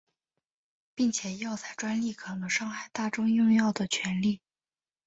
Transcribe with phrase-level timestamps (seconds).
[0.95, 4.41] 并且药材专利可能伤害大众用药权利。